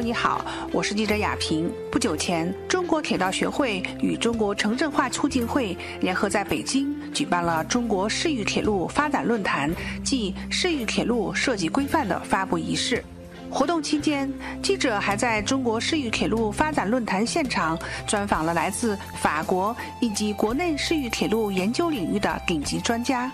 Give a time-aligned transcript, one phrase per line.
[0.00, 1.70] 你好，我是记者亚平。
[1.90, 9.74] 不久前，中国铁道学会与中国城镇化促进会联合在北京举办了中国市域铁路发展论坛
[10.04, 13.04] 暨市域铁路设计规范的发布仪式。
[13.50, 14.32] 活动期间，
[14.62, 23.30] 记者还在中国市域铁路发展论坛现场专访了来自法国以及国内市域铁路研究领域的顶级专家。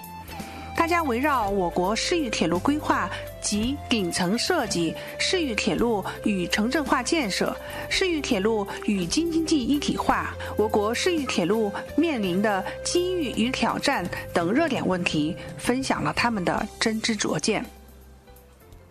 [0.77, 3.09] 大家围绕我国市域铁路规划
[3.41, 7.57] 及顶层设计、市域铁路与城镇化建设、
[7.89, 17.65] 市域铁路与京津冀一体化、我国市域铁路面临的机遇与挑战等热点问题，分享了他们的真知灼见。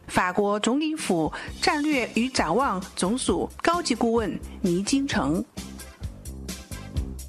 [0.08, 5.44] 法国总理府战略与展望总署高级顾问倪金成。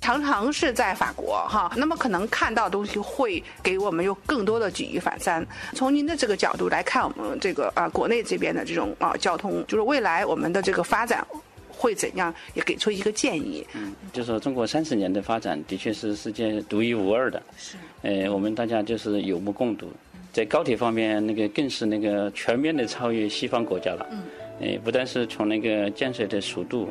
[0.05, 5.43] 常常是在法国哈，那么可能看到东西会给我们有更多的举一反三。
[5.73, 11.27] 从您的这个角度来看，我们这个啊国内这边的这种啊交通，就是未来我们的这个发展
[11.71, 13.67] 会怎样，也给出一个建议。
[13.73, 17.43] 嗯，就说中国三十年的发展的确是世界独一无二的。
[17.57, 17.79] 是。
[18.03, 19.91] 呃，我们大家就是有目共睹，
[20.35, 24.07] 在高铁方面，那个更是那个全面的超越西方国家了。
[24.11, 24.23] 嗯。
[24.61, 26.91] 呃，不但是从那个建设的速度。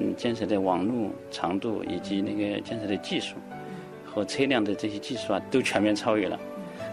[0.00, 3.34] 嗯，建设的网络长度以及那个建设的技术
[4.04, 6.38] 和车辆的这些技术啊，都全面超越了。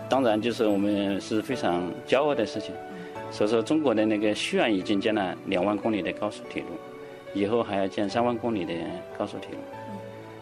[0.10, 2.74] 当然，就是我们是非常骄傲的事情。
[3.32, 6.70] 所以说，中国的那个虽然已经建了两万公里的高速铁路，
[7.34, 8.74] 以后还要建三万公里的
[9.18, 9.58] 高速铁路。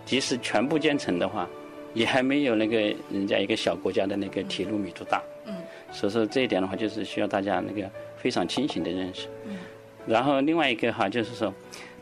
[0.05, 1.47] 即使全部建成的话，
[1.93, 5.21] 也还没有那个人家一个小国家的那个铁路密度大。
[5.45, 5.53] 嗯。
[5.91, 9.27] 所以说，这一点的话，就是需要大家那个非常清醒的认识。
[9.45, 9.57] 嗯。
[10.05, 11.53] 然后另外一个哈，就是说。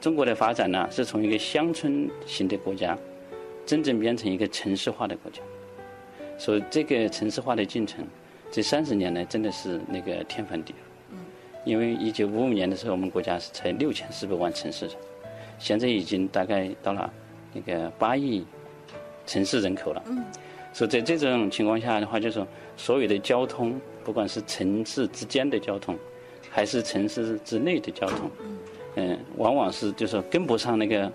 [0.02, 2.98] 中国的发展呢，是从一个乡村型的国家，
[3.68, 5.40] 真正变成一个城市化的国家。
[6.40, 8.04] 所以这个城市化的进程，
[8.52, 11.16] 这三十年来真的是那个天翻地覆。
[11.64, 14.96] 因为一九五五年的时候，我们国家是才六千四百万城市人，
[15.60, 17.14] 现在已经大概到了
[17.54, 18.44] 那个八亿
[19.28, 20.04] 城市人口了。
[20.74, 25.96] 所以在这种情况下的话，就是说所有的交通，不管是城市之间的交通，
[26.50, 28.32] 还是城市之内的交通。
[29.38, 31.12] 往往是就是跟不上那个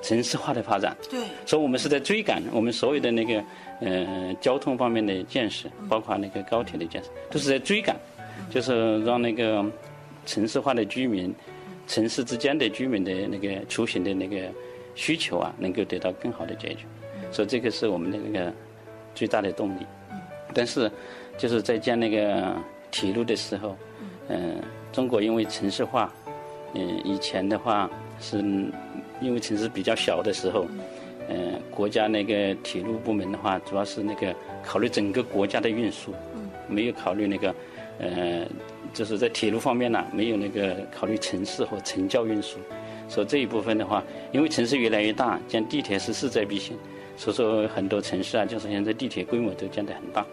[0.00, 0.96] 城市化的发展。
[1.10, 1.20] 对。
[1.44, 3.44] 所以我们是在追赶我们所有的那个
[3.80, 7.94] 呃交通方面的建设，包括那个高铁的建设，都是在追赶，
[8.48, 9.64] 就是让那个
[10.24, 11.34] 城市化的居民、
[11.86, 14.36] 城市之间的居民的那个出行的那个
[14.94, 16.86] 需求啊，能够得到更好的解决。
[17.30, 18.52] 所以这个是我们的那个
[19.14, 19.86] 最大的动力。
[20.54, 20.90] 但是
[21.36, 22.56] 就是在建那个
[22.90, 23.76] 铁路的时候，
[24.28, 24.56] 嗯，
[24.90, 26.10] 中国因为城市化。
[26.74, 28.38] 嗯，以前的话是
[29.20, 30.66] 因为城市比较小的时候，
[31.28, 36.14] 嗯，国家那个铁路部门的话，主要是那个考虑整个国家的运输，
[36.68, 37.54] 没有考虑那个，
[37.98, 38.46] 呃，
[38.92, 42.58] 就是在铁路方面呢，没有那个考虑城市和城郊运输。
[43.08, 46.76] 所以这一部分的话，因为城市越来越大，建地铁是势在必行。
[47.16, 50.24] 所以说很多城市啊，就是现在地铁规模都建得很大，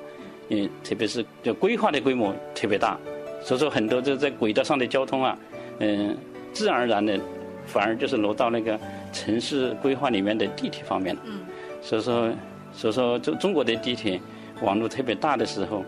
[0.50, 2.98] 嗯，特别是就规划的规模特别大。
[3.44, 5.38] 所以说很多这在轨道上的交通啊。
[5.80, 6.18] 嗯，
[6.54, 7.20] 自然而然的，
[7.66, 8.80] 反而就是落到那个
[9.14, 11.22] 城市规划里面的地铁方面了。
[11.26, 11.42] 嗯。
[11.82, 12.32] 所以说，
[12.74, 14.20] 所以说，中中国的地铁
[14.62, 15.86] 网络特别大的时候，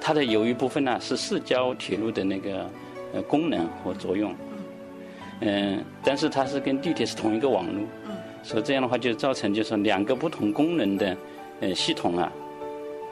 [0.00, 2.64] 它的有一部分呢是市郊铁路的那个
[3.12, 4.34] 呃功能和作用。
[5.40, 5.84] 嗯。
[6.04, 7.82] 但是它是跟地铁是同一个网络。
[8.06, 8.12] 嗯。
[8.44, 11.16] 所以这样的话就造成就是两个不同功能的
[11.60, 12.32] 呃系统啊，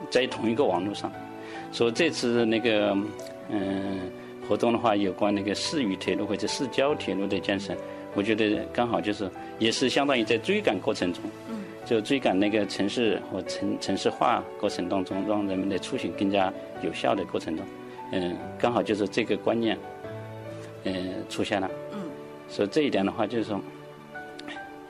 [0.08, 1.10] 在同一个网络上。
[1.72, 2.96] 所以这次那个
[3.50, 3.98] 嗯。
[4.50, 7.72] 活动的话，有关那个市域铁路或者市郊铁路的建设，
[8.16, 9.30] 我觉得刚好就是
[9.60, 11.22] 也是相当于在追赶过程中，
[11.86, 16.52] 就追赶那个城市和城城市化过程当中，让人们的出行更加
[16.82, 17.64] 有效的过程中，
[18.10, 19.78] 嗯，刚好就是这个观念，
[20.82, 21.70] 嗯，出现了。
[21.92, 22.00] 嗯，
[22.48, 23.60] 所以这一点的话，就是说，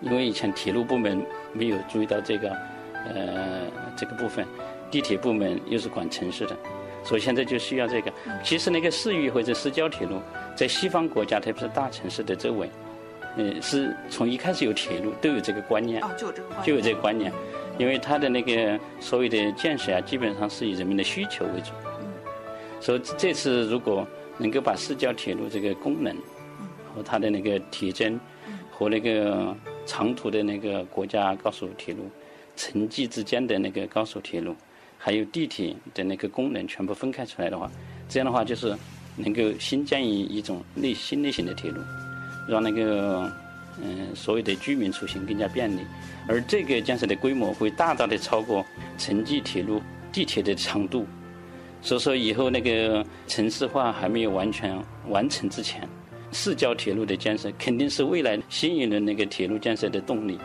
[0.00, 2.49] 因为以前铁路部门没有注意到这个，
[2.94, 4.43] 呃，这个部分，
[4.90, 6.56] 地铁部门又是管城市的。
[7.02, 8.12] 所以现在就需要这个。
[8.44, 10.20] 其实那个市域或者市郊铁路，
[10.55, 12.70] 在西方国家，特别是大城市的周围，
[13.37, 17.32] 嗯，是从一开始有铁路都有这个观念，就有这个观念，就有这个观念，
[17.79, 21.70] 因为它的那个所谓的建设啊，基本上是以人们的需求为主。
[22.00, 22.06] 嗯
[22.82, 24.08] 所以这次如果
[24.38, 26.17] 能够把市郊铁路这个功能
[26.94, 28.19] 和它的那个铁针
[28.70, 29.55] 和那个
[29.85, 32.08] 长途的那个国家高速铁路、
[32.56, 34.56] 城际之间的那个高速铁路。
[35.02, 37.70] 还有地铁的那个功能全部分开出来的话，
[38.06, 38.76] 这样的话就是
[39.17, 41.81] 能够新建一一种类新类型的铁路，
[42.47, 43.32] 让那个
[43.82, 45.81] 嗯所有的居民出行更加便利。
[46.29, 48.62] 而这个建设的规模会大大的超过
[48.99, 49.81] 城际铁路
[50.12, 51.06] 地铁的长度，
[51.81, 55.88] 所以说以后那个城市化还没有完全完成之前，
[56.31, 60.38] 市郊铁路的建设，肯定是未来新一轮那个铁路建设的动力。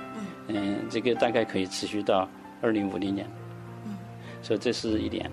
[0.47, 2.29] 嗯，这个大概可以持续到
[2.61, 3.29] 二零五零年。
[4.45, 5.27] 所以这是一点。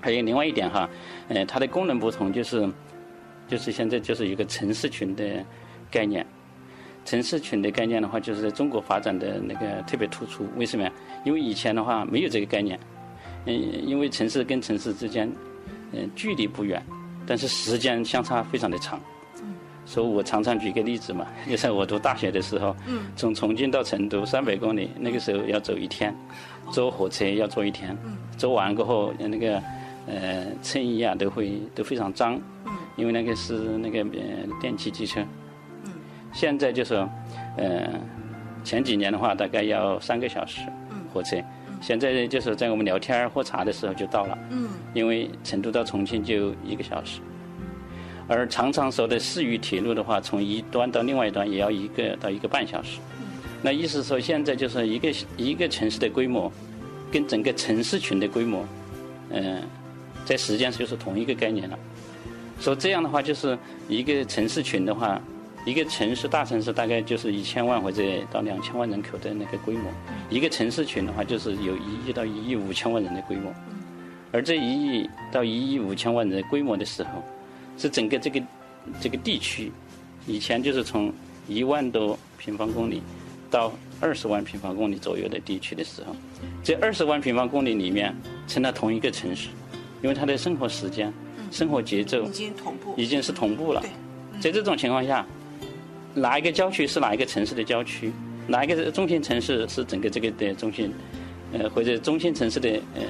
[0.00, 0.88] 还有另外一点哈，
[1.28, 2.66] 呃，它的功能不同，就是
[3.46, 5.44] 就是现在就是一个城市群的
[5.90, 6.26] 概念。
[7.04, 10.46] 城市群的概念的话，就是在中国发展的那个特别突出。
[10.56, 10.90] 为什么呀？
[11.22, 12.80] 因为以前的话没有这个概念。
[13.44, 13.52] 嗯，
[13.86, 15.30] 因为城市跟城市之间，
[15.92, 16.82] 嗯，距离不远，
[17.26, 18.98] 但是时间相差非常的长。
[19.86, 23.02] 所以我常常举个例子嘛， 就像我读大学的时候，嗯。
[23.16, 26.14] 从重庆到成都三百公里，那个时候要走一天，
[26.70, 29.62] 坐火车要坐一天，嗯、坐完过后那个
[30.06, 32.40] 呃衬衣啊都会都非常脏，
[32.96, 35.20] 因为那个是那个呃电气机车。
[36.32, 36.94] 现在就是
[37.56, 37.88] 呃
[38.64, 40.60] 前几年的话大概要三个小时
[41.12, 41.36] 火车，
[41.80, 44.36] 现在就是在我们聊天喝茶的时候就到了，
[44.94, 47.20] 因为成都到重庆就一个小时。
[48.26, 52.98] 而常常说的市域铁路的话，从一端到另外一端也要一个到一个半小时。
[53.62, 56.50] 那意思说，现在就是一个一个城市的规模，
[57.10, 58.64] 跟整个城市群的规模，
[59.30, 59.62] 嗯，
[60.24, 61.78] 在时间上就是同一个概念了。
[62.60, 65.20] 说这样的话，就是一个城市群的话，
[65.66, 69.90] 一个城市大城市大概就是一千万或者到两千万人口的那个规模。
[70.30, 73.52] 一个城市群的话，就是有一亿到一亿五千万人的规模。
[74.30, 77.10] 而这一亿到一亿五千万人的规模的时候，
[77.76, 78.42] 是整个这个
[79.00, 79.72] 这个地区，
[80.26, 81.12] 以前就是从
[81.48, 83.02] 一万多平方公里
[83.50, 86.14] 到二十万平方公里左右的地区的时候，
[86.62, 88.14] 这二十万平方公里里面
[88.46, 89.48] 成了同一个城市，
[90.02, 91.12] 因为它的生活时间、
[91.50, 93.82] 生活节奏已经同步，已经是同步了。
[94.40, 95.26] 在这种情况下，
[96.14, 98.12] 哪一个郊区是哪一个城市的郊区，
[98.46, 100.92] 哪一个中心城市是整个这个的中心，
[101.52, 103.02] 呃，或者中心城市的呃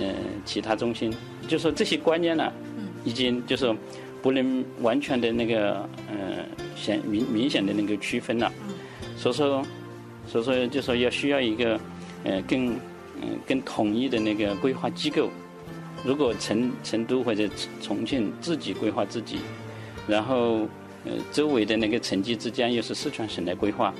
[0.44, 1.12] 其他中心，
[1.46, 2.52] 就说这些观念呢，
[3.05, 3.75] 已经就是。
[4.25, 8.50] 不能完全的那个呃显明明显的那个区分了，
[9.19, 9.67] 所以说，
[10.26, 11.79] 所以说就说要需要一个
[12.25, 12.69] 呃更
[13.21, 15.29] 嗯更统一的那个规划机构。
[16.03, 17.47] 如果成成都或者
[17.82, 19.41] 重庆自己规划自己，
[20.09, 20.67] 然后
[21.05, 23.93] 呃周围的那个城际之间又是四川省来规划，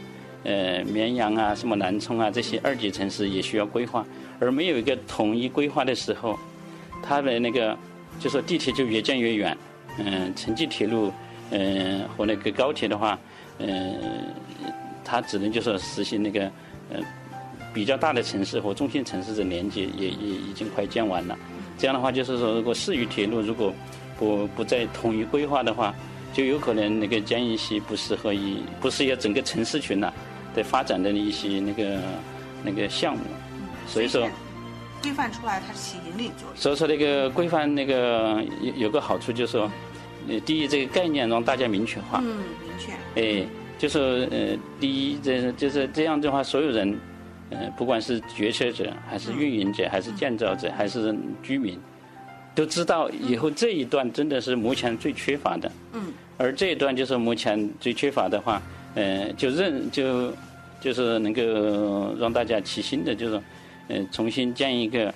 [0.45, 4.07] 呃绵阳啊什么南充啊这些二级城市也需要规划，
[4.41, 6.39] 而没有一个统一规划的时候，
[7.03, 7.77] 它的那个
[8.19, 9.55] 就说地铁就越建越远。
[9.99, 11.13] 嗯，城际铁路，
[11.51, 13.19] 嗯，和那个高铁的话，
[13.59, 13.97] 嗯，
[15.05, 16.51] 它只能就是实行那个，
[16.91, 17.01] 呃，
[17.73, 21.39] 比较大的城市和中心城市的连接也也已经快建完了。
[21.79, 23.73] 这样的话，就是说，如果市域铁路如果
[24.19, 25.95] 不不再统一规划的话，
[26.33, 30.13] 就有可能那个建一些不适合于不适合整个城市群了
[30.55, 32.01] 的发展的一些那个
[32.65, 33.23] 那个项目。
[33.87, 34.29] 所以说。
[35.05, 36.57] 规范出来，它是起引领作用。
[36.57, 39.71] 所以说，那个规范那个有有个好处，就是说，
[40.29, 42.23] 呃，第一，这个概念让大家明确化。
[42.25, 42.93] 嗯，明确。
[43.21, 43.47] 哎，
[43.77, 46.99] 就是呃，第一，这就是这样的话，所有人，
[47.51, 51.79] 呃，不管是决策者，还是运营者，还是建造者，还是居民，
[52.55, 55.71] 都知道以后这一段真的是目前最缺乏的。
[55.93, 56.15] 嗯。
[56.39, 58.63] 而这一段就是目前最缺乏的话，
[58.95, 60.33] 呃，就认就
[60.81, 63.39] 就是能够让大家齐心的，就是。
[63.89, 65.13] 呃，重新建一个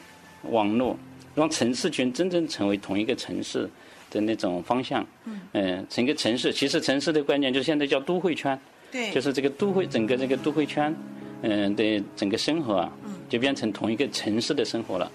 [0.50, 0.96] 网络，
[1.34, 3.68] 让城市群真正成为同一个城市
[4.10, 5.06] 的那种方向。
[5.52, 5.86] 嗯。
[5.88, 8.58] 整个城市，其实城市的观念就现在叫都会圈。
[8.90, 9.10] 对。
[9.10, 10.94] 就是这个都会，整个这个都会圈，
[11.42, 12.92] 嗯的整个生活啊，
[13.28, 15.10] 就变成同一个城市的生活了。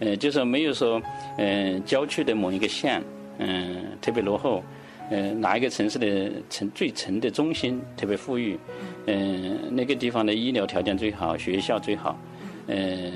[0.00, 1.00] 呃，就是没有说，
[1.38, 3.02] 嗯，郊区的某一个县，
[3.38, 4.62] 嗯，特别落后，
[5.10, 8.58] 嗯，哪一个城市的城最城的中心特别富裕，
[9.06, 12.18] 嗯，那个地方的医疗条件最好，学校最好。
[12.66, 13.12] 嗯，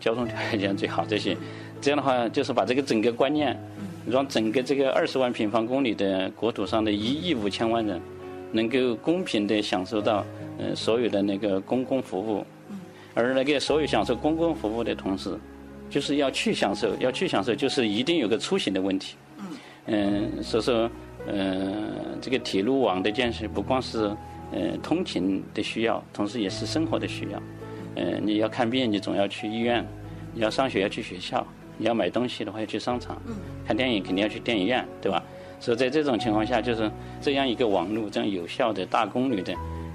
[0.00, 1.36] 交通条件最好这些，
[1.80, 3.58] 这样的话就是把这个整个观念，
[4.08, 8.00] 让整个这个二十万平方公里的国土上的一亿五千万人，
[8.52, 10.24] 能够公平的享受到
[10.58, 12.44] 呃所有的那个公共服务，
[13.14, 15.38] 而那个所有享受公共服务的同时，
[15.88, 19.16] 就是要去享受，要去享受，就是一定有个出行的问题。
[19.86, 20.90] 嗯，所以说，
[21.26, 24.14] 嗯，这个铁路网的建设不光是
[24.52, 27.42] 呃通勤的需要，同时也是生活的需要。
[27.98, 29.82] 嗯，你要看病，你总要去医院；
[30.32, 31.44] 你要上学要去学校；
[31.76, 33.16] 你要买东西的话要去商场；
[33.66, 35.20] 看电影肯定要去电影院，对吧？
[35.58, 36.88] 所以在这种情况下，就是
[37.20, 39.52] 这样一个网络，这样有效的大功率的，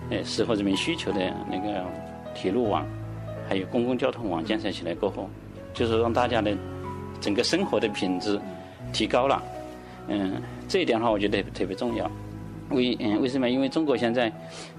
[0.09, 1.81] 呃，适合人民需求的那个
[2.35, 2.85] 铁路网，
[3.47, 5.29] 还有公共交通网建设起来过后，
[5.73, 6.53] 就是让大家的
[7.21, 8.37] 整个生活的品质
[8.91, 9.41] 提高了。
[10.09, 12.11] 嗯，这一点的话，我觉得特别重要。
[12.69, 13.49] 为嗯，为什么？
[13.49, 14.29] 因为中国现在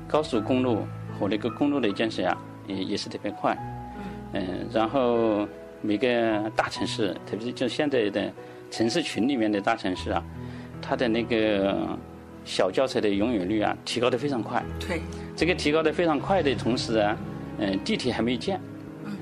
[0.07, 0.81] 高速公路
[1.19, 2.37] 和那个公路的建设啊。
[2.67, 3.57] 也也是特别快，
[4.33, 5.47] 嗯，然后
[5.81, 8.33] 每个大城市，特别是就现在的
[8.71, 10.23] 城市群里面的大城市啊，
[10.81, 11.99] 它的那个
[12.45, 14.63] 小轿车的拥有率啊提高的非常快。
[14.81, 15.01] 对，
[15.37, 17.17] 这个提高的非常快的同时啊，
[17.59, 18.61] 嗯，地铁还没建，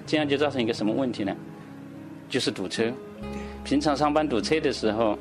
[0.06, 1.34] 这样就造成一个什么问题呢？
[2.28, 2.92] 就是堵车。
[3.64, 5.16] 平常上班堵车的时候，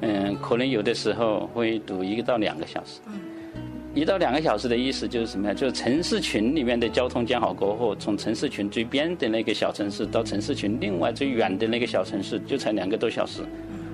[0.00, 3.00] 嗯，可能有的时候会堵一个到两个小时。
[3.96, 5.54] 一到两个小时的意思就是什么呀？
[5.54, 13.40] 就是城市群里面的交通建好过后，从城市群最边的那个小城市到城市群另外最远的那个小城市，就才两个多小时。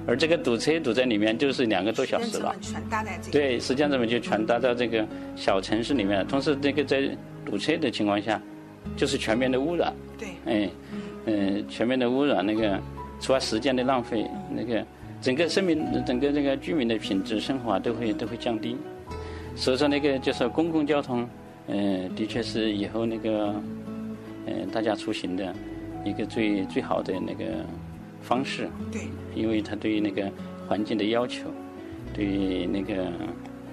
[0.04, 2.52] 而这个堵车堵在里面就是两个多小时了。
[2.60, 3.30] 全搭在这个。
[3.30, 5.06] 对，时间成本就全搭到这个
[5.36, 6.26] 小城市里面。
[6.26, 7.08] 同时，这个在
[7.46, 8.42] 堵车的情况下，
[8.96, 9.94] 就是全面的污染。
[10.18, 10.28] 对。
[10.46, 10.70] 哎，
[11.26, 12.76] 嗯，全面的污染，那个
[13.20, 14.84] 除了时间的浪费，那个
[15.20, 18.76] 整个生命、整个这个居民的品质生活啊，都会都会降低。
[19.54, 21.28] 所以说，那个就是公共交通，
[21.68, 23.54] 嗯，的确是以后那个，
[24.46, 25.54] 嗯，大家出行的
[26.04, 27.44] 一个最最好的那个
[28.22, 28.68] 方式。
[28.90, 29.02] 对。
[29.34, 30.30] 因为它对于那个
[30.66, 31.48] 环境的要求，
[32.12, 33.10] 对于那个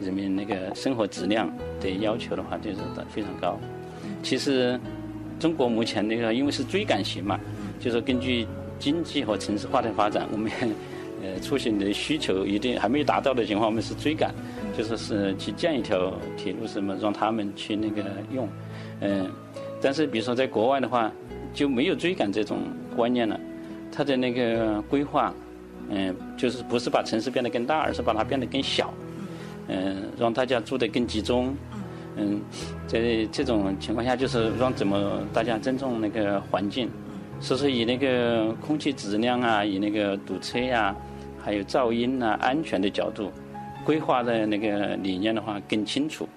[0.01, 2.77] 人民那个生活质量的要求的话，就是
[3.09, 3.59] 非常高。
[4.21, 4.79] 其实，
[5.39, 7.39] 中国目前那个因为是追赶型嘛，
[7.79, 8.45] 就是根据
[8.77, 10.51] 经济和城市化的发展，我们
[11.23, 14.33] 呃出行的需求一定还没有达到的情况，我们是追赶，
[14.77, 18.47] 就是是去建一条铁路什么，让他们去那个用。
[19.01, 19.29] 嗯，
[19.81, 21.11] 但是比如说在国外的话，
[21.53, 22.59] 就没有追赶这种
[22.95, 23.39] 观念了，
[23.91, 25.33] 它的那个规划。
[25.91, 28.93] 嗯，就是不是把城市变得更大，而是把它变得更小，
[29.67, 31.51] 嗯，让大家住得更集中，
[32.15, 32.39] 嗯，
[32.85, 36.87] 在这种情况下，就是让怎么大家尊重那个环境，
[37.41, 40.95] 所以说以那个空气质量啊，以那个堵车呀，
[41.43, 43.31] 还有噪音啊、安全的角度，
[43.85, 46.27] 规划的那个理念的话更清楚，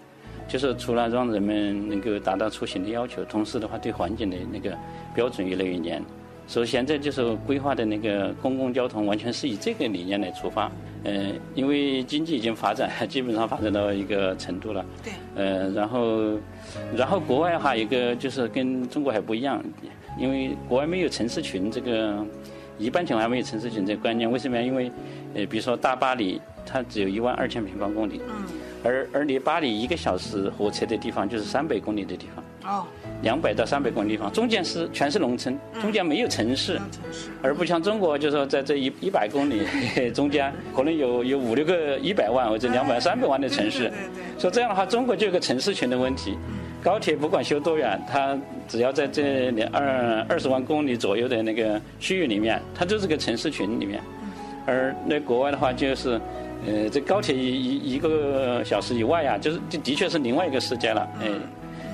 [0.49, 4.76] 就是除了让人们能够达到出行的要求，同时的话对环境的那个
[5.14, 6.02] 标准越来越严。
[6.47, 10.71] 所以现在就是规划的那个公共交通，完全是以这个理念来出发。
[11.05, 14.85] 嗯，因为经济已经发展， 基本上发展到一个程度了。
[15.03, 15.13] 对。
[15.35, 16.39] 呃，然后，
[16.95, 19.63] 然后国外哈一个就是跟中国还不一样，
[20.19, 22.25] 因为国外没有城市群这个，
[22.79, 24.31] 一般情况下没有城市群这个观念。
[24.31, 24.63] 为什么呀？
[24.63, 24.93] 因为，
[25.35, 28.21] 呃，比如说大巴黎，它只有一万二千平方公里。
[28.29, 28.45] 嗯。
[28.85, 32.73] 而而离巴黎一个小时火车的地方，就是三百公里的地方。
[32.73, 32.87] 哦。
[33.23, 36.79] 两百到三百公里地方，中间是全是农村，中间没有城市，
[37.41, 39.62] 而不像中国，就是说在这一一百公里
[40.12, 43.91] 中间，可能有有五六个一百万或者两百三百万的城市，
[44.38, 46.37] 说这样的话，中国就有个城市群的问题。
[46.83, 48.37] 高铁不管修多远，它
[48.67, 54.00] 只要在这两二二十万公里左右的那个区域里面，它就是个城市群里面。
[54.67, 56.21] 而那国外的话，就是
[56.67, 61.29] 呃，这高铁一一个小时以外啊，就是这的确是另外一个世界了，哎。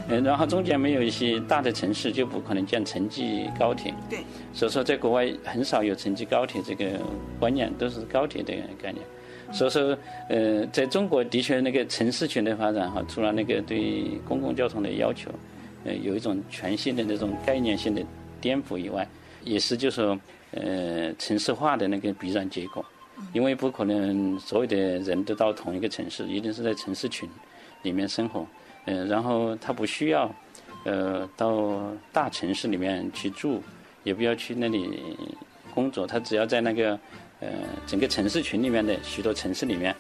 [0.08, 3.92] 嗯，然后中间没有一些大的城市，就不可能建城际高铁。
[4.08, 4.20] 对。
[4.52, 6.98] 所以说，在国外很少有城际高铁这个
[7.38, 9.04] 观念，都是高铁的概念。
[9.52, 9.96] 所以说，
[10.28, 15.30] 呃，在中国的确那个城市群的发展哈，除了那个对公共交通的要求，
[15.84, 18.02] 呃，有一种全新的那种概念性的
[18.40, 19.06] 颠覆以外，
[19.44, 20.18] 也是就说，
[20.52, 22.84] 呃，城市化的那个必然结果。
[23.32, 27.28] 因为不可能所有的人都到同一个城市，一定是在城市群
[27.82, 28.46] 里面生活。
[28.88, 30.34] 嗯，然后他不需要，
[30.84, 33.62] 呃，到大城市里面去住，
[34.02, 34.98] 也不要去那里
[35.74, 36.98] 工作，他只要在那个，
[37.40, 37.48] 呃，
[37.86, 39.94] 整个城市群里面的许多城市里面，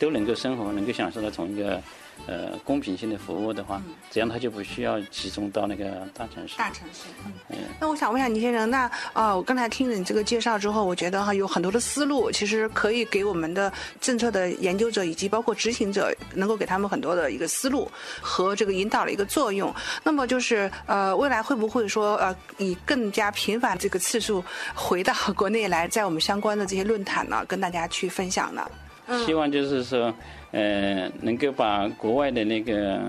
[0.00, 1.80] 都能够生活，能够享受到同一个。
[2.26, 6.56] 呃，公平性的服务的话，这样他就不需要集中到那个大城市。
[6.56, 7.08] 大城市，
[7.48, 7.58] 嗯。
[7.80, 19.74] 那我想问一下倪先生，那啊，我刚才听了你这个介绍之后，我觉得哈有很多的思路，其实可以给我们的政策的研究者以及包括执行者，能够给他们很多的一个思路和这个引导的一个作用。
[20.04, 28.70] 那么就是呃，未来会不会说呃，以更加频繁这个次数回到国内来，在我们相关的这些论坛呢，跟大家去分享呢？
[29.18, 30.12] 希望就是说。
[30.54, 33.00] 呃，能够把国外的那个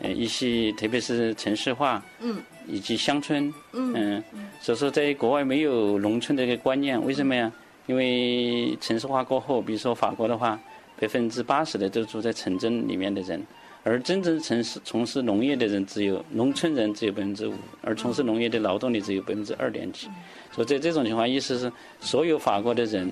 [0.00, 2.36] 呃一些，特别是城市化，嗯，
[2.68, 4.22] 以及乡村，嗯，
[4.60, 7.50] 所以说在国外没有农村的一个观念，为什么呀？
[7.86, 10.60] 因为城市化过后，比如说法国的话，
[11.00, 13.42] 百分之八十的都住在城镇里面的人，
[13.82, 20.06] 而真正城市从事农业的人只有农村人只有百分之五，而从事农业的劳动力只有百分之二点几，
[20.52, 23.10] 所以在这种情况，意思是所有法国的人。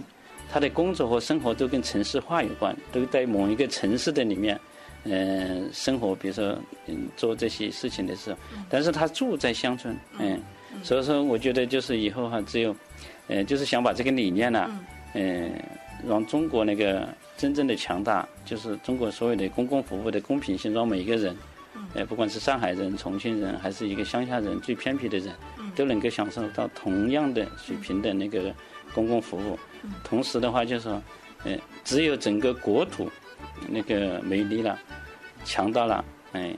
[0.53, 4.61] 他的工作和生活都跟城市化有关，都在某一个城市的里面，
[5.05, 6.55] 嗯，生活，比如说，
[6.87, 10.39] 嗯，做这些事情的时候，但是他住在乡村，嗯，
[10.83, 12.77] 所以说，我觉得就是以后哈，只有，
[13.29, 14.71] 嗯，就是想把这个理念呢，
[15.15, 15.51] 嗯，
[16.07, 21.35] 让中国那个真正的强大，就是中国所有的公共服务的公平性，让每一个人，
[21.95, 25.33] 呃，不管是上海人、重庆人，还是一个乡下人、最偏僻的人，
[25.75, 28.55] 都能够享受到同样的水平的那个
[28.95, 29.59] 公共服务。
[30.05, 31.03] 同时的话，就是说，
[31.45, 33.11] 嗯，只有整个国土
[33.69, 34.79] 那个美丽了、
[35.45, 36.55] 强大了，哎，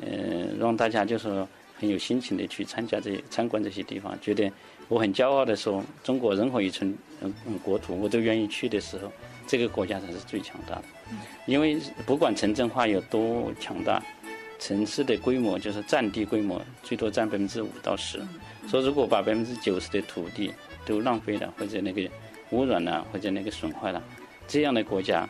[0.00, 1.46] 呃，让大家就是
[1.78, 4.50] 很有心情的去参加这参观这些地方，觉得
[4.88, 9.12] 我很骄傲的说，中国任何一寸嗯国土我都愿意去的时候，
[9.46, 10.84] 这个国家才是最强大的。
[11.46, 14.02] 因为不管城镇化有多强大，
[14.58, 18.18] 城市的规模就是占地规模最多占百分之五到十，
[18.68, 20.52] 说如果把百分之九十的土地
[20.84, 22.08] 都浪费了，或者那个
[22.50, 24.02] 污染了，或者那个损坏了，
[24.46, 25.28] 这样的国家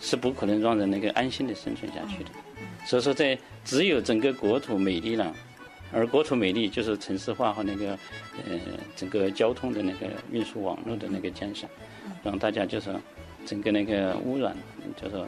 [0.00, 2.30] 是不可能让人那个安心的生存下去的。
[2.86, 5.34] 所以说，在只有整个国土美丽了，
[5.92, 7.98] 而国土美丽就是城市化和那个
[8.46, 8.58] 呃
[8.94, 11.66] 整个交通的那个运输网络的那个建设，
[12.22, 12.94] 让大家就是
[13.46, 14.56] 整个那个污染，
[15.00, 15.24] 就是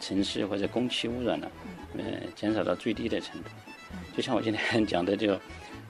[0.00, 1.50] 城市或者空气污染了，
[1.96, 2.04] 呃
[2.34, 3.48] 减少到最低的程度。
[4.14, 5.38] 就像我今天讲的，就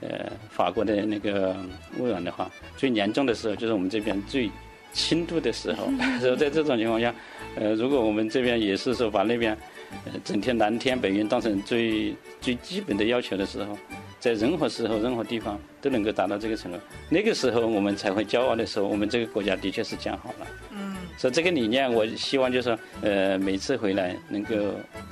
[0.01, 1.55] 呃法国的那个
[1.97, 4.49] 污染的话，最严重的时候就是我们这边最
[4.93, 5.87] 轻度的时候。
[6.19, 7.13] 所以在这种情况下，
[7.55, 9.57] 呃，如果我们这边也是说把那边
[10.05, 13.77] 呃整天蓝天白云当成最最基本的要求的时候，
[14.19, 16.77] 在任何时候、任何地方都能够达到这个程度，
[17.09, 20.47] 那个时候我们才会骄傲的时候，我们这个国家的确是讲好了。
[20.71, 20.95] 嗯。
[21.17, 24.55] 所以这个理念，我希望就是说，呃，每次回来能够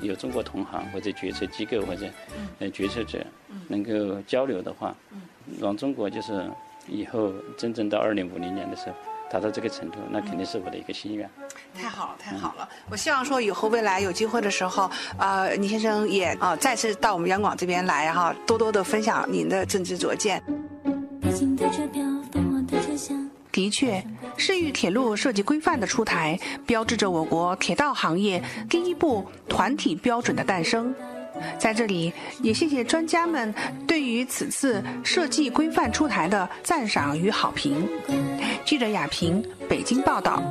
[0.02, 2.06] 有中国同行或者决策机构或者
[2.60, 3.20] 呃决策者
[3.68, 4.96] 能够交流的话，
[5.60, 6.50] 让中国就是
[6.88, 8.96] 以后真正到二零五零年的时候
[9.30, 11.30] 达到这个程度，那肯定是我的一个心愿。
[11.76, 12.68] 太好了，太好了！
[12.90, 20.42] 我希望说以后未来有机会的时候，呃，倪先生也啊再次到我们央广这边来哈，多多的分享您的政治拙见。
[23.52, 24.04] 的确，
[24.38, 30.94] 市域铁路设计规范的出台，标志着我国铁道行业第一部团体标准的诞生。
[31.58, 33.54] 在这里，也谢谢专家们
[33.88, 37.88] 对于此次设计规范出台的赞赏与好评。
[38.66, 40.42] 记者亚平，北京报道。